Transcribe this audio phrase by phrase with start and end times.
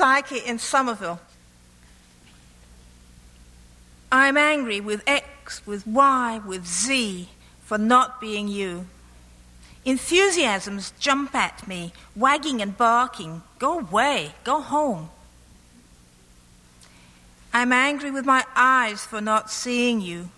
[0.00, 1.20] Psyche in Somerville.
[4.10, 7.28] I'm angry with X, with Y, with Z
[7.66, 8.86] for not being you.
[9.84, 13.42] Enthusiasms jump at me, wagging and barking.
[13.58, 15.10] Go away, go home.
[17.52, 20.30] I'm angry with my eyes for not seeing you.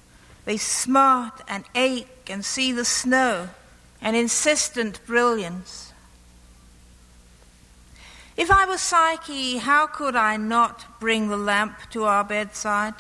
[0.44, 3.50] They smart and ache and see the snow,
[4.00, 5.91] an insistent brilliance.
[8.36, 12.94] If I were Psyche, how could I not bring the lamp to our bedside?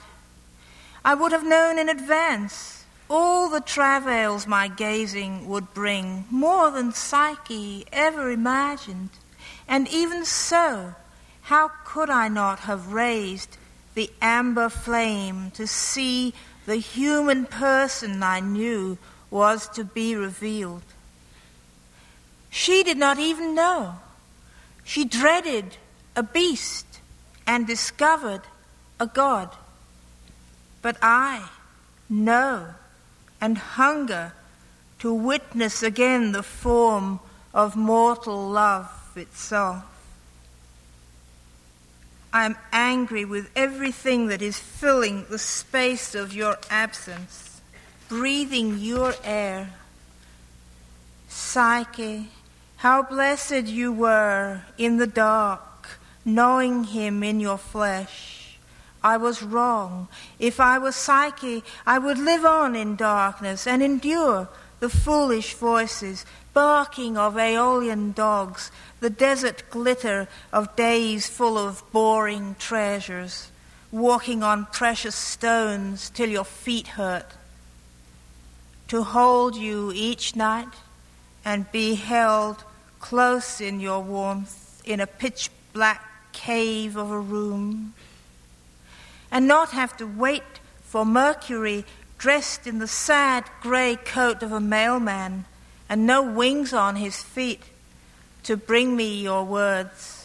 [1.04, 6.92] I would have known in advance all the travails my gazing would bring, more than
[6.92, 9.10] Psyche ever imagined.
[9.66, 10.94] And even so,
[11.42, 13.56] how could I not have raised
[13.94, 16.34] the amber flame to see
[16.66, 18.96] the human person I knew
[19.30, 20.82] was to be revealed?
[22.50, 23.96] She did not even know.
[24.84, 25.76] She dreaded
[26.16, 27.00] a beast
[27.46, 28.42] and discovered
[28.98, 29.50] a God.
[30.80, 31.48] But I
[32.08, 32.74] know
[33.40, 34.32] and hunger
[35.00, 37.20] to witness again the form
[37.52, 39.84] of mortal love itself.
[42.32, 47.60] I am angry with everything that is filling the space of your absence,
[48.08, 49.74] breathing your air.
[51.28, 52.28] Psyche,
[52.82, 58.58] how blessed you were in the dark, knowing him in your flesh.
[59.04, 60.08] I was wrong.
[60.40, 64.48] If I were Psyche, I would live on in darkness and endure
[64.80, 72.56] the foolish voices, barking of Aeolian dogs, the desert glitter of days full of boring
[72.58, 73.52] treasures,
[73.92, 77.30] walking on precious stones till your feet hurt.
[78.88, 80.74] To hold you each night
[81.44, 82.64] and be held
[83.02, 87.92] close in your warmth in a pitch black cave of a room,
[89.30, 91.84] and not have to wait for Mercury
[92.16, 95.44] dressed in the sad grey coat of a mailman
[95.88, 97.64] and no wings on his feet
[98.44, 100.21] to bring me your words.